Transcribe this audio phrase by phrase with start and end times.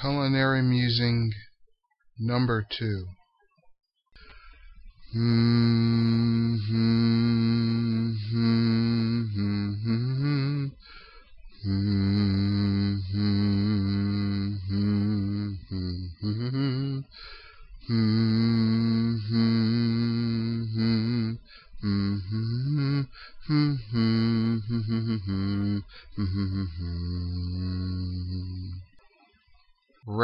[0.00, 1.32] Culinary Musing
[2.18, 3.06] Number Two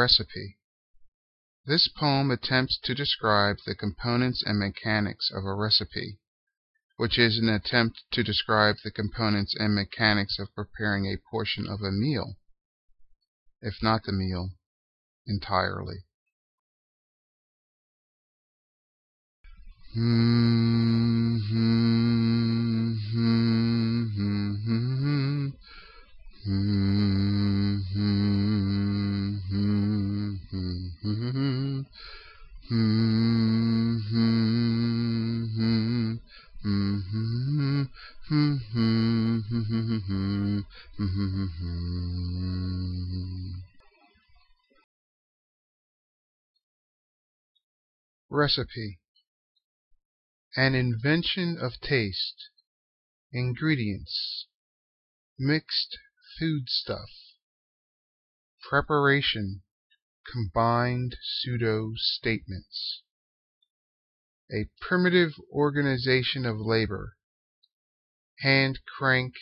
[0.03, 0.57] Recipe
[1.65, 6.19] This poem attempts to describe the components and mechanics of a recipe,
[6.97, 11.79] which is an attempt to describe the components and mechanics of preparing a portion of
[11.81, 12.35] a meal,
[13.61, 14.49] if not the meal
[15.25, 16.03] entirely.
[19.93, 20.32] Hmm.
[37.13, 37.29] Recipe
[50.55, 52.49] An invention of taste.
[53.31, 54.47] Ingredients
[55.37, 55.99] Mixed
[56.39, 57.09] foodstuff.
[58.67, 59.61] Preparation
[60.31, 63.03] Combined pseudo statements.
[64.51, 67.15] A primitive organization of labor.
[68.39, 69.35] Hand crank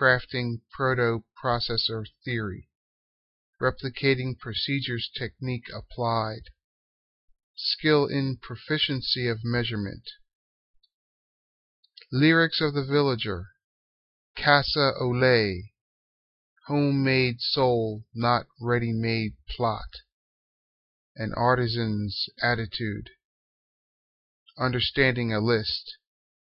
[0.00, 2.68] crafting proto processor theory.
[3.60, 6.50] Replicating procedures technique applied.
[7.54, 10.10] Skill in proficiency of measurement.
[12.10, 13.50] Lyrics of the villager.
[14.36, 15.72] Casa lait.
[16.66, 20.02] Home-made soul, not ready-made plot.
[21.16, 23.10] An artisan's attitude.
[24.58, 25.98] Understanding a list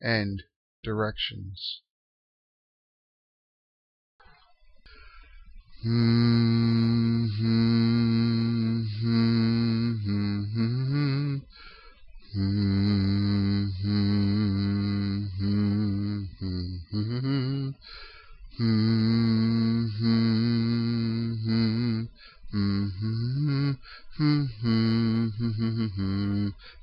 [0.01, 0.43] and
[0.83, 1.81] directions.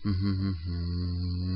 [0.05, 1.51] Mm-hmm.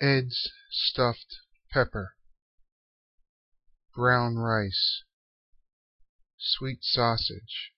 [0.00, 1.36] Ed's stuffed
[1.72, 2.14] pepper.
[3.94, 5.02] Brown rice.
[6.38, 7.72] Sweet sausage.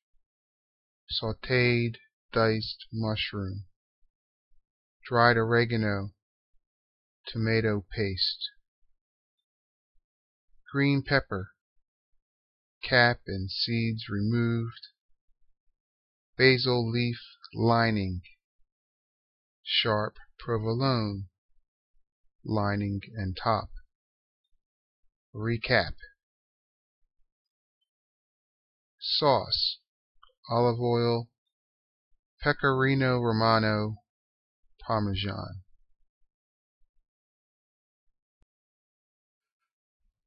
[1.11, 1.97] Sautéed
[2.33, 3.65] diced mushroom.
[5.05, 6.11] Dried oregano.
[7.27, 8.51] Tomato paste.
[10.73, 11.53] Green pepper.
[12.83, 14.89] Cap and seeds removed.
[16.39, 17.19] Basil leaf
[17.53, 18.23] lining.
[19.65, 21.29] Sharp provolone.
[22.45, 23.69] Lining and top.
[25.35, 25.93] Recap
[28.99, 29.79] Sauce
[30.51, 31.29] Olive oil
[32.43, 33.97] Pecorino Romano
[34.81, 35.63] Parmesan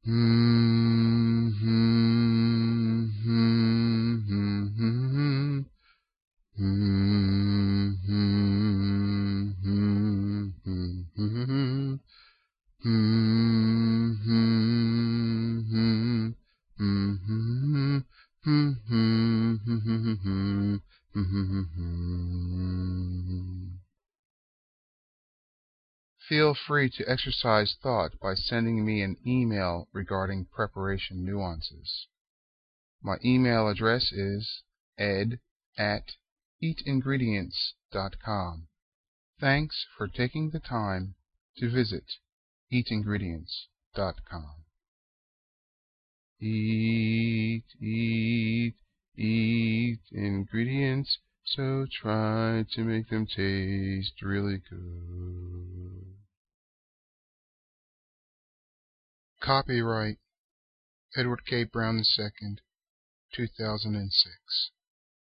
[0.05, 0.60] hmm.
[6.61, 6.69] Feel
[26.53, 32.05] free to exercise thought by sending me an email regarding preparation nuances.
[33.01, 34.61] My email address is
[34.99, 35.39] ed
[35.75, 36.11] at
[36.63, 38.67] eatingredients.com.
[39.39, 41.15] Thanks for taking the time
[41.57, 42.03] to visit
[42.71, 44.55] eatingredients.com.
[46.39, 48.75] Eat, eat,
[49.17, 56.05] eat ingredients, so try to make them taste really good.
[59.41, 60.19] Copyright
[61.13, 61.65] Edward K.
[61.65, 62.57] Brown II,
[63.33, 64.71] 2006.